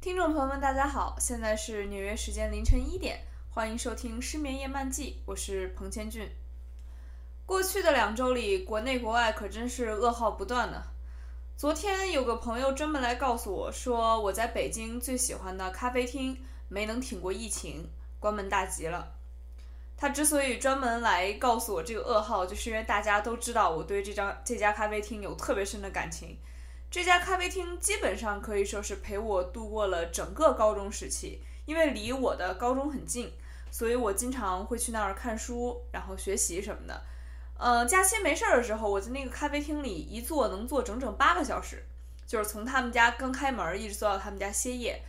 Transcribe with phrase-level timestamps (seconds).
[0.00, 3.18] 听众朋友们，大家好，现在是纽约时间凌晨一点，
[3.50, 6.28] 欢迎收听《失眠夜漫记》，我是彭千俊。
[7.48, 10.82] 过去的两周里，国内国外可真是噩耗不断呢。
[11.56, 16.38] 昨天有个朋友专门来告诉我说，我在北京最喜欢的咖啡厅
[16.68, 17.88] 没能挺过疫情，
[18.20, 19.14] 关门大吉了。
[19.96, 26.36] 他之所以专门来告诉我这个噩耗，就是因为大家都知道我对这张这家咖啡厅有特别深的感情。
[26.90, 33.32] 这家咖啡厅基本上可以说是陪我度过了整个高中时期，因为离我的高中很近，
[33.70, 37.02] 所以我经常会去那儿看书，然后学习什么的。
[37.58, 41.84] 呃，假期没事儿的时候，我在那个咖啡厅里一坐能坐整整八个小时，
[42.24, 45.02] 就是从他们家刚开门一直坐到他们家歇业。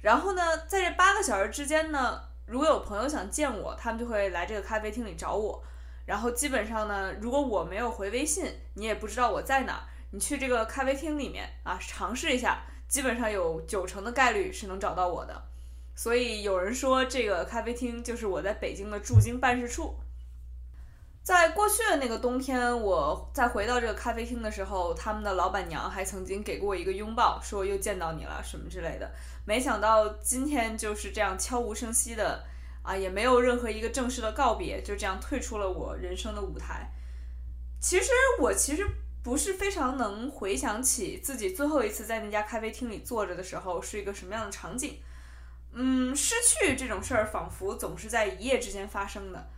[0.00, 5.60] 然后呢，在这八个小时之间呢，如果有朋友想见我，他们就会来这个咖啡厅里找我。
[6.04, 9.82] 然后基本上呢，如果我没有回微信，你也不知道我在哪儿。
[10.12, 15.42] 你去这个咖啡厅里面啊，尝试一下，基本上有九成的概率是能找到我的。
[15.96, 19.96] 所以有人说这个咖啡厅就是我在北京的驻京办事处。
[21.26, 29.10] 在过去的那个冬天，我再回到这个咖啡厅的时候，他们的老板娘还曾经给过我一个拥抱，说又见到你了什么之类的。
[29.44, 32.44] 没想到今天就是这样悄无声息的
[32.84, 36.92] 啊，也没有任何一个正式的告别，就这样退出了我人生的舞台。
[37.80, 38.86] 其实我其实。
[39.26, 45.00] 不是非常能回想起自己最后一次在那家咖啡厅里坐着的时候是一个什么样的场景。
[45.72, 49.50] 嗯，失去这种事儿仿佛总是在一夜之间发生的。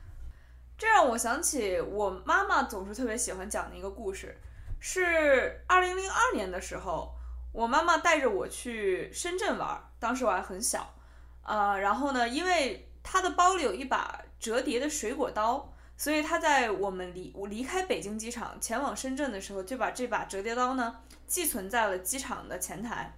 [0.79, 4.39] 这让我想起我妈妈总是特别喜欢讲的一个故事，
[4.79, 7.13] 是二零零二年的时候，
[7.53, 10.95] 我妈妈带着我去深圳玩，当时我还很小，
[11.43, 15.73] 呃，然后呢，因为她的包里有一把折叠的水果刀。
[15.97, 23.13] 所以她在我们离我离开北京机场前往深圳的时候，就把这把折叠刀呢寄存在了机场的前台。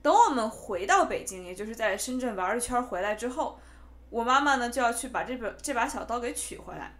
[0.00, 3.58] 等我们回到北京，也就是在深圳玩一圈回来之后，
[4.10, 6.94] 我妈妈呢就要去把这把这把小刀给取回来。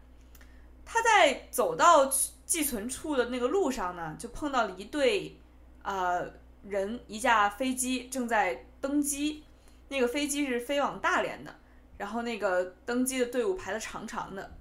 [0.85, 2.11] 她在走到
[2.47, 5.39] 寄存处的那个路上呢，就碰到了一对
[5.83, 6.33] 呃
[6.65, 9.45] 人，一架飞机正在登机，
[9.89, 11.55] 那个飞机是飞往大连的，
[11.97, 14.57] 然后那个登机的队伍排的长长的。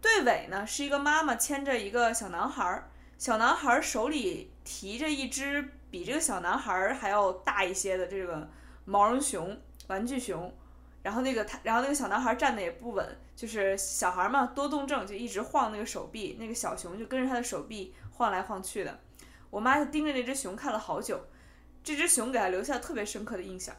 [0.00, 8.48] 队尾呢是一个妈妈牵着一个小男孩儿，小男孩儿手里提着一只比这个小男孩儿还要大一些的这个
[8.84, 10.54] 毛绒熊玩具熊，
[11.04, 13.06] 然后那个他，然后那个小男孩站的也不稳，
[13.36, 18.98] 就是小孩嘛多动症就一直晃那个手臂，那个小熊就跟着他的手臂晃来晃去的。
[19.50, 21.20] 我妈就盯着那只熊看了好久，
[21.84, 23.76] 这只熊给她留下特别深刻的印象。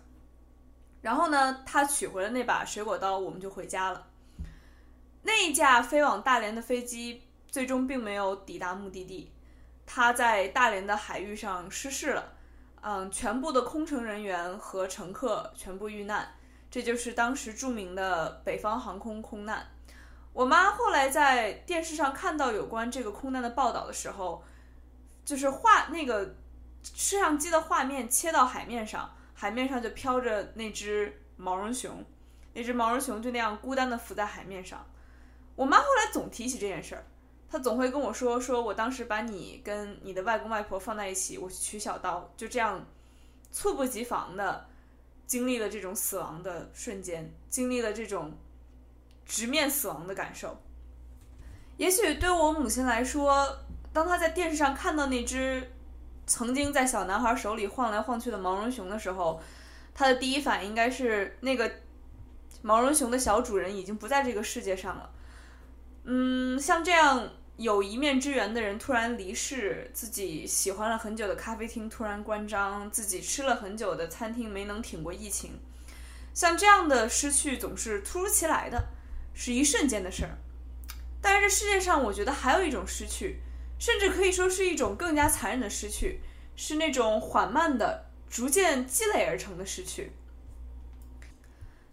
[1.02, 4.06] 然后呢，他取回了那把水果刀，我们就回家了。
[5.24, 9.32] 那一架飞往大连的飞机最终并没有抵达目的地，
[9.88, 12.34] 它在大连的海域上失事了，
[12.82, 16.35] 嗯，全部的空乘人员和乘客全部遇难，
[16.76, 19.66] 这就是当时著名的北方航空空难。
[20.34, 24.44] 我妈后来在电视上看到有关这个空难的报道的时候，
[25.24, 26.36] 就是画那个
[26.84, 32.04] 摄像机的画面切到海面上，海面上就飘着那只毛绒熊，
[32.54, 34.86] 那只毛绒熊就那样孤单的浮在海面上。
[35.56, 37.06] 我妈后来总提起这件事儿，
[37.50, 42.86] 她总会跟我说：“说我当时把你跟你的外公外婆放在一起，我去取小刀，就这样
[43.50, 44.68] 猝不及防的
[45.28, 48.34] 经历了这种死亡的瞬间，经历了这种
[49.26, 50.62] 直面死亡的感受。
[51.78, 53.60] 也许对我母亲来说，
[53.92, 55.72] 当她在电视上看到那只
[56.26, 59.42] 曾经在小男孩手里晃来晃去的毛绒熊的时候，
[59.94, 61.72] 她的第一反应应该是那个
[62.62, 65.10] 毛绒熊的小主人已经不在这个世界上了。”
[66.08, 67.28] 嗯，像这样
[67.58, 75.58] 有一面之缘的人突然离世，自己喜欢了很久的咖啡厅突然关张，自己吃了很久的餐厅没能挺过疫情，
[76.34, 78.90] 像这样的失去总是突如其来的，
[79.34, 80.38] 是一瞬间的事儿。
[81.22, 83.40] 但是这世界上，我觉得还有一种失去，
[83.80, 86.20] 甚至可以说是一种更加残忍的失去，
[86.58, 90.12] 是那种缓慢的、逐渐积累而成的失去。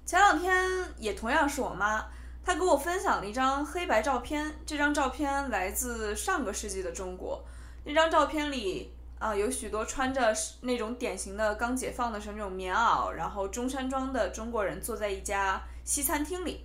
[0.05, 2.11] 前两天也同样是我妈。
[2.45, 7.45] 他给我分享了一张黑白照片，这张照片来自上个世纪的中国。
[7.85, 16.65] 那张照片里啊，有许多穿着那种典型的刚解放的时候那种棉袄，然后中山装的中国人坐在一家西餐厅里。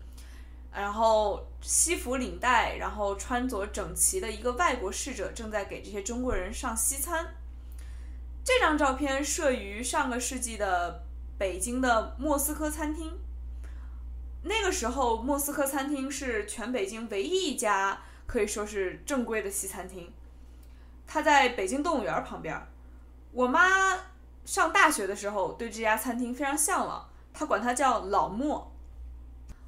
[0.74, 7.34] 然后西服领带，然后穿着整齐的一个外国侍者正在给这些中国人上西餐。
[8.44, 11.04] 这张照片摄于上个世纪的
[11.36, 13.18] 北京的莫斯科餐厅。
[14.44, 20.14] 那个时候，莫斯科餐厅是全北京唯一一家可以说是正规的西餐厅。
[21.06, 22.60] 它在北京动物园旁边。
[23.32, 23.62] 我妈
[24.46, 28.72] 上大学的时候对这家餐厅非常向往，她管它叫老莫。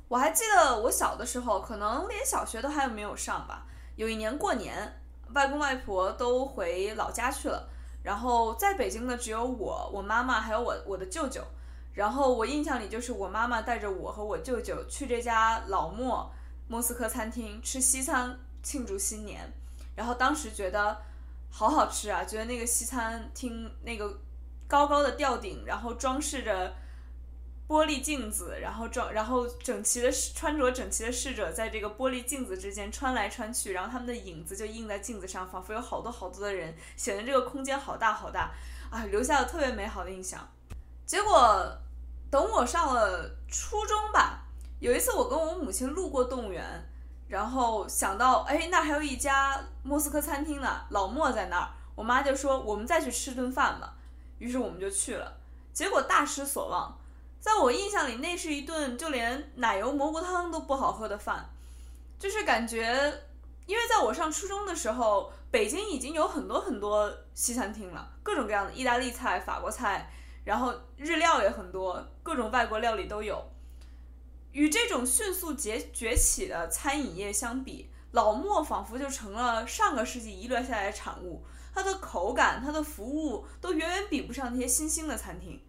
[0.07, 3.66] 我还记得我小的时候，可能连小学都还没有上吧。
[3.95, 5.01] 有一年过年，
[5.33, 7.69] 外公外婆都回老家去了。
[8.01, 11.44] 然后在北京的只有我、我妈妈还有我我的舅舅。
[11.94, 16.32] 然后我印象里就是我妈妈带着我和我舅舅去这家老莫
[16.68, 19.52] 莫斯科餐厅吃西餐庆祝新年。
[19.96, 21.02] 然后当时觉得
[21.50, 24.18] 好好吃啊，觉得那个西餐厅那个
[24.68, 26.74] 高高的吊顶，然后装饰着
[27.68, 38.52] 玻璃镜子，然后装然后整齐的穿着整齐的侍者在这个玻璃镜子之间穿来穿去，然后他们的影子就映在镜子上，仿佛有好多好多的人，显得这个空间好大好大
[38.90, 40.50] 啊，留下了特别美好的印象。
[41.10, 41.76] 结果
[42.30, 44.46] 等我上了初中吧，
[44.80, 46.64] 有一次我跟我母亲路过动物园，
[47.28, 53.96] 然后想到哎那还有一家莫斯科餐厅呢，老莫在那儿，我妈就说我们再去吃顿饭吧，
[54.38, 55.36] 于是我们就去了，
[55.74, 56.96] 结果大失所望。
[57.40, 61.50] 在我印象里，那是一顿就连奶油蘑菇汤都不好喝的饭，
[62.20, 62.86] 就是感觉，
[63.66, 70.12] 因为在我上初中的时候，北京已经有很多很多西餐厅了，各种各样的意大利菜、法国菜，
[70.44, 73.44] 然后日料也很多，各种外国料理都有。
[74.52, 81.44] 与这种迅速崛崛起的餐饮业相比，老莫仿佛就成了上个世纪遗留下来的产物，
[81.74, 85.62] 它的口感、它的服务都远远比不上那些新兴的餐厅。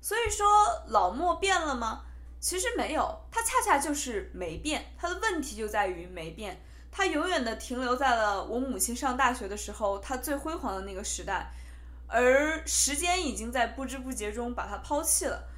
[0.00, 0.46] 所以说
[0.88, 2.04] 老莫变了吗？
[2.40, 4.94] 其实没有，它恰恰就是没变。
[4.96, 11.52] 它的问题就在于没变，它永远的停留在了我母亲上大学的时候，它最辉煌的那个时代，
[12.08, 15.48] 而时间已经在不知不觉中把它抛弃了。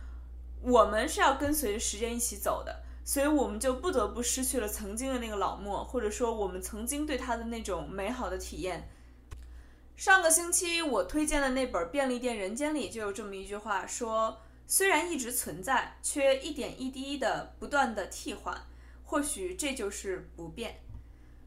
[0.60, 8.90] 我们是要跟随着时间一起走的，所以我们就不得不失去了曾经的那个老莫，或者说我们曾经对它的那种美好的体验。
[9.96, 18.66] 上个星期我推荐的那本《便利店人间》里就有这么一句话，说虽然一直存在，却一点一滴的不断的替换，
[19.04, 20.80] 或许这就是不变。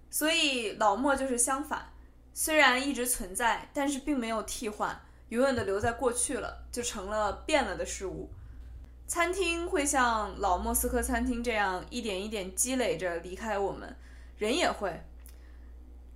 [0.10, 1.94] 所以老莫就是相反，
[2.34, 8.32] 虽然一直存在，但是并没有替换，永远的留在过去了，就成了变了的事物。
[9.08, 13.98] 餐厅会像老莫斯科餐厅这样一点一点积累着离开我们，
[14.38, 15.04] 人也会。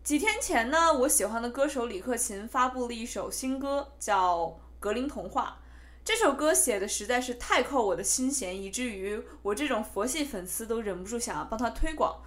[0.01, 4.43] 几天前呢，我喜欢的歌手李克勤发布了一首新歌，叫
[4.79, 5.59] 《格林童话》。
[6.05, 12.21] 这首歌写的实在是太扣我的心弦，以至于我这种佛系粉丝都忍不住想要帮他推广。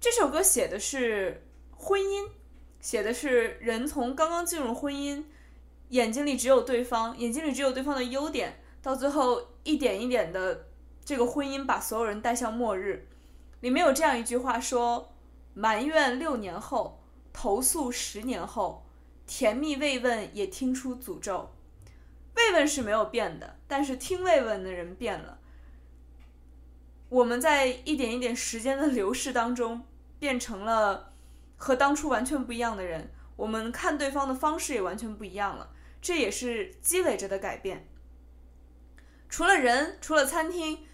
[0.00, 1.46] 这首歌写的是
[1.76, 2.30] 婚姻，
[2.84, 5.24] 写的是人从刚刚进入婚姻，
[5.88, 10.66] 眼睛里只有对方，眼睛里只有对方的优点，到最后一点一点的，
[11.02, 13.08] 这个婚姻把所有人带向末日。
[13.60, 15.10] 里面有这样一句话说。
[15.56, 17.00] 埋怨六年后，
[17.32, 18.84] 投诉十年后，
[19.24, 21.54] 甜蜜慰问也听出诅咒。
[22.34, 25.38] 慰问是没有变的，但是听慰问的人变了。
[27.08, 29.82] 我们在一点一点时间的流逝当中，
[30.18, 31.13] 变成了
[31.56, 33.10] 和当初完全不一样的人。
[33.36, 37.88] 我们看对方的方式也完全不一样了，这也是积累着的改变。
[39.28, 40.86] 除了人，除了餐厅。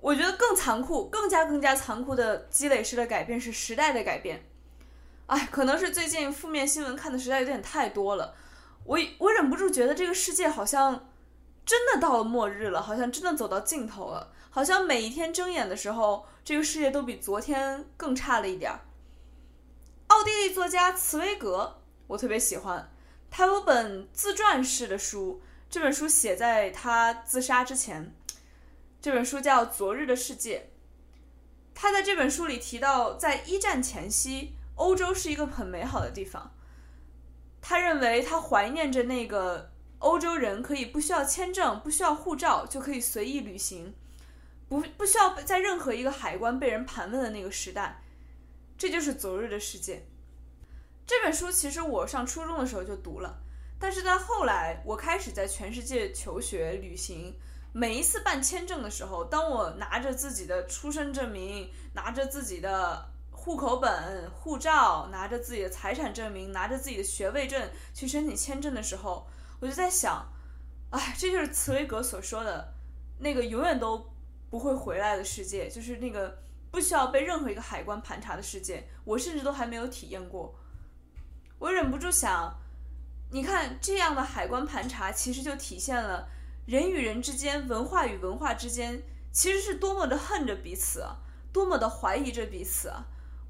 [0.00, 4.48] 我觉得更残酷、更加更加残酷的积累式的改变是时代的改变。
[5.26, 8.32] 哎，可能是最近负面新闻看的实在有点太多了，
[8.84, 11.08] 我我忍不住觉得这个世界好像
[11.66, 18.78] 真的到了末日了，好像真的走到尽头了，好像每一天睁眼的时候，这个世界都比昨天更差了一点儿。
[20.08, 22.90] 奥地利作家茨威格，我特别喜欢，
[23.30, 28.14] 他有本自传式的书，这本书写在他自杀之前。
[29.00, 30.58] 这本书叫《昨日的世界》。
[31.74, 36.52] 他在这本书里提到，在一战前夕，欧洲是一个很美好的地方。
[37.60, 43.94] 他认为，他怀念着那个欧洲人可以不需要签证、不需要护照就可以随意旅行，
[44.68, 48.02] 不不需要在任何一个海关被人盘问的那个时代。
[48.78, 50.06] 这就是昨日的世界。
[51.04, 53.42] 这本书其实我上初中的时候就读了，
[53.78, 57.34] 但是在后来，我开始在全世界求学、旅行。
[57.72, 69.26] 每一次办签证的时候，当我拿着自己的出生证明，拿着自己的户口本、护照，拿着自己的财产证明，拿着自己的学位证去申请签证的时候，
[69.60, 70.26] 我就在想，
[70.90, 72.74] 哎，这就是茨威格所说的
[73.18, 74.10] 那个永远都
[74.50, 76.38] 不会回来的世界，就是那个
[76.70, 80.54] 不需要被任何一个海关盘查的世界，我甚至都还没有体验过。
[81.58, 82.54] 我忍不住想，
[83.30, 86.28] 你看这样的海关盘查，其实就体现了
[86.66, 91.04] 人与人之间、文化与文化之间，其实是多么的恨着彼此，
[91.52, 92.92] 多么的怀疑着彼此。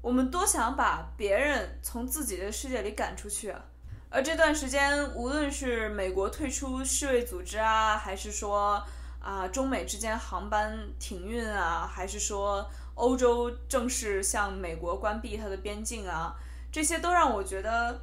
[0.01, 3.61] 我们多想把别人从自己的世界里赶出去啊。
[4.09, 8.83] 而这段时间，无论是美国退出世卫组织啊，还是说
[9.21, 12.67] 啊中美之间航班停运啊，还是说
[12.99, 16.35] 欧洲正式向美国关闭它的边境啊，
[16.71, 18.01] 这些都让我觉得，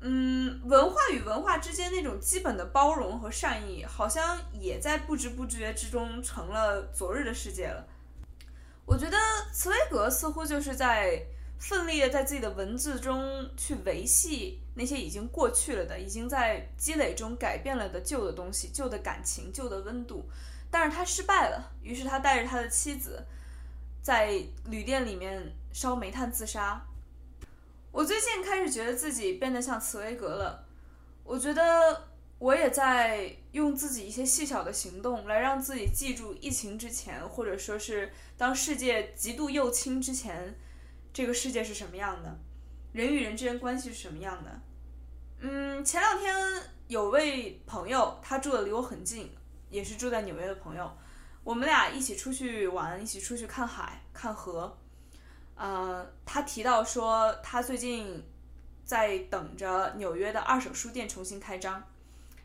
[0.00, 7.86] 嗯，文化与文化之间那种基本的包容和善意，好像也在不知不觉之中成了昨日的世界了。
[8.86, 9.16] 我觉得
[9.52, 11.26] 茨威格似乎就是在。
[11.60, 20.24] 奋力的在自己的文字中去维系那些已经过去了的、已经在积累中改变了的旧的东西、旧的感情、旧的温度，
[20.70, 21.70] 但是他失败了。
[21.82, 23.22] 于是他带着他的妻子
[24.02, 26.80] 在旅店里面烧煤炭自杀。
[27.92, 30.64] 我最近开始觉得自己变得像茨威格了。
[31.24, 40.54] 我觉得我也在用自己一些细小的行动来让自己记住疫情之前，或者说是当世界极度右倾之前。
[41.12, 42.38] 这个世界是什么样的？
[42.92, 44.60] 人与人之间关系是什么样的？
[45.40, 49.30] 嗯，前两天有位朋友，他住的离我很近，
[49.70, 50.88] 也是住在纽约的朋友，
[51.44, 54.78] 我们俩一起出去玩，一起出去看海、看河。
[55.54, 58.22] 呃，他提到说，他最近
[58.84, 61.82] 在等着纽约的二手书店重新开张，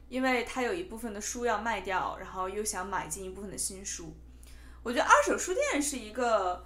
[0.09, 4.13] 因为他有一部分的书要卖掉，然后又想买进一部分的新书。
[4.83, 6.65] 我觉得二手书店是一个。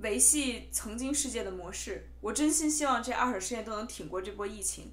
[0.00, 4.92] 维系曾经世界的模式，我真心希望这二手世界都能挺过这波疫情，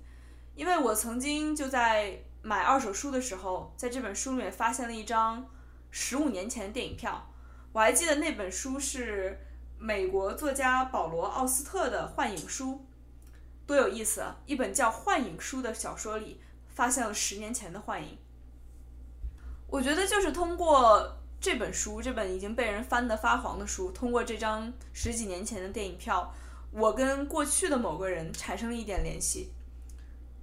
[0.55, 5.45] 因为我曾经就在买二手书的时候，在这本书里面发现了一张
[5.95, 7.29] 十五年前的电影票，
[7.71, 9.39] 我还记得那本书是
[9.77, 12.71] 美国作家保罗·奥斯特的《幻影书》，
[13.67, 14.35] 多有意思啊！
[14.47, 18.17] 一本叫《幻影书》的小说里发现了十年前的幻影，
[19.67, 21.19] 我觉得就是通过。
[21.39, 26.33] 这本书，这本已经被人翻得发黄的书，通过这张十几年前的电影票，
[26.71, 29.51] 我跟过去的某个人产生了一点联系。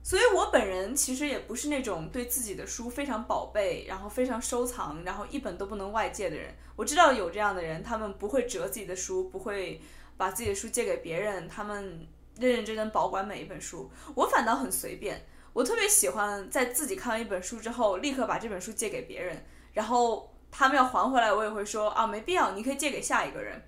[0.03, 6.55] 所以，我本人其实也不是那种对自己的书非常宝贝，然后非常收藏，然后一本都不能外借的人。
[6.77, 9.81] 我知道有这样的人，他们不会折自己的书，不会
[10.17, 12.07] 把自己的书借给别人，他们
[12.39, 13.91] 认认真真保管每一本书。
[14.15, 20.29] 我反倒很随便，我特别喜欢在自己看完一本书之后，立刻把这本书借给别人，然后。
[20.53, 23.63] 他们要还回来，我也会说啊，没必要，你可以借给下一个人。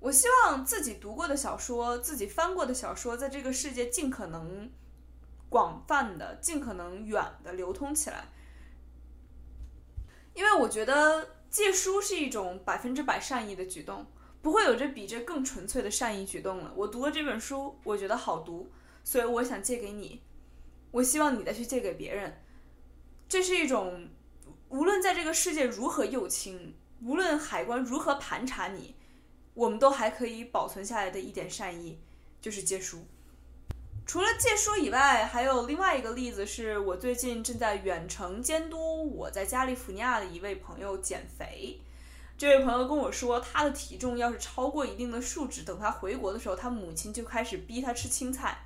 [0.00, 4.68] 我希望自己读过的小说，自己翻过的小说，在这个世界尽可能
[5.52, 8.24] 广泛的、尽可能远的流通起来。
[10.32, 14.06] 因为我觉得借书是一种百分之百善意的举动，
[14.40, 16.72] 不会有着比这更纯粹的善意举动了。
[16.74, 18.72] 我读了这本书，我觉得好读，
[19.04, 20.22] 所以我想借给你。
[20.90, 22.42] 我希望你再去借给别人，
[23.28, 24.08] 这是一种。
[24.70, 28.96] 无论在这个世界如何右倾，无论海关如何盘查你，
[29.52, 32.00] 我们都还可以保存下来的一点善意，
[32.40, 33.04] 就是借书。
[34.04, 41.80] 除了借书以外，还有另外一个例子，是我最近正在远程监督我在加利福尼亚的一位朋友减肥。
[42.36, 48.58] 这位朋友跟我说，他的体重要是超过一定的数值，等他回国的时候，他母亲就开始逼他吃青菜。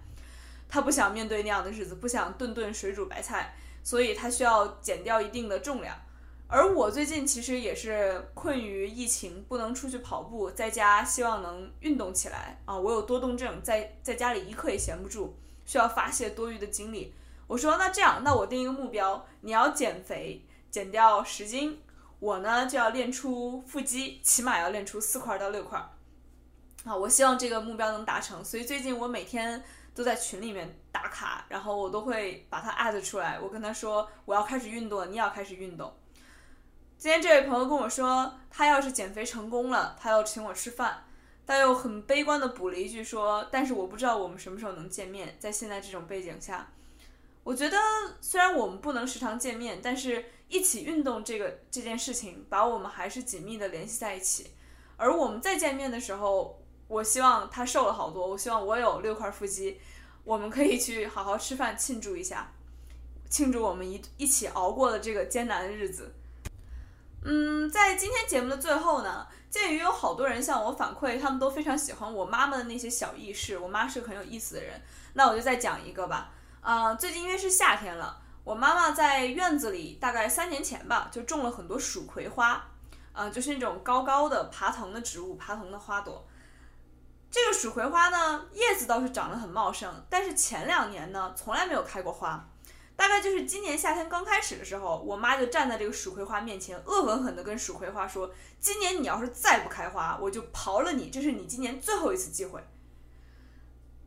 [0.68, 3.54] 他不想面对那样的日子，不想顿顿水煮白菜。
[3.84, 5.96] 所以他需要减掉一定的重量，
[6.48, 12.76] 而我最近其实也是困于疫情，不能出去跑步，在家希望能运动起来啊！
[12.76, 15.34] 我有多动症，在在家里一刻也闲不住，
[15.64, 17.12] 需要发泄多余的精力。
[17.46, 21.80] 我说那这样，那我定一个目标，你要减肥，减掉十斤，
[22.20, 25.78] 我呢就要练出腹肌，起码要练出四块到六块。
[26.84, 29.62] 啊，我希望这个目标能达成，所以最近我每天。
[29.96, 33.40] 都在群里面打卡，然后我都会把他艾特出来。
[33.40, 35.90] 我跟他说我要开始运动，你要开始运动。
[36.98, 41.04] 今天这位朋友跟我说，他要是减肥成功了，他要请我吃饭。
[41.44, 45.36] 但又很悲观的补了一句说，但是我不知道我们什么时候能见面。
[45.38, 46.72] 在现在这种背景下，
[47.44, 47.78] 我觉得
[48.20, 54.50] 虽然我们不能时常见面，但是一起运动这个这件事情，把我们还是紧密的联系在一起。
[54.96, 56.58] 而我们再见面的时候。
[56.88, 59.80] 我希望他瘦了好多，我希望我有六块腹肌，
[60.22, 62.52] 我们可以去好好吃饭庆祝一下，
[63.28, 66.14] 庆祝我们一一起熬过了这个艰难的日子。
[67.28, 74.80] 嗯，在今天节目的最后呢，鉴于有好多人向我反馈，他们都非常喜欢我妈妈的那些小轶事，我妈是个很有意思的人，
[75.14, 76.30] 那我就再讲一个吧。
[76.60, 82.64] 啊，最近因为是夏天了，我妈妈在院子里大概三年前吧，就种了很多蜀葵花。
[83.14, 86.24] 嗯、就是那种高高的爬藤的植物，爬藤的花朵。
[87.28, 92.46] 这个蜀葵花呢，叶子倒是长得很茂盛，但是前两年呢，从来没有开过花。
[92.96, 102.60] 大概就是今年夏天刚开始的时候，我妈就站在这个蜀葵花面前，恶狠狠地跟蜀葵花说：“今年你要是再不开花，我就刨了你，这是你今年最后一次机会。”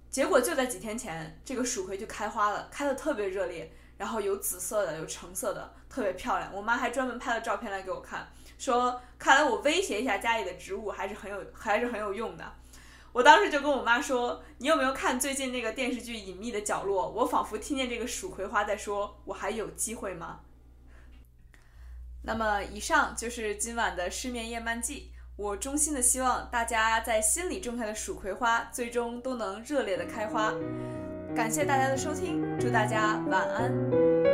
[0.09, 6.51] 结果就在几天前，这个蜀葵就开花了，开的特别热烈，然后有紫色的，有橙色的，特别漂亮。
[6.51, 8.27] 我妈还专门拍了照片来给我看，
[8.57, 12.53] 说看来我威胁一下家里的植物还是很有，还是很有用的。
[13.11, 17.07] 我当时就跟我妈说：“你有没有看最近那个电视剧《隐秘的角落》？
[17.09, 20.41] 我仿佛听见这个蜀葵花在说：‘我还有机会吗？’”
[22.23, 25.11] 那么，以上就是今晚的失眠夜漫记。
[25.37, 30.53] 我衷心的希望大家在心里种下的蜀葵花，最终都能热烈的开花。
[31.33, 34.28] 感谢大家的收听，祝大家晚安。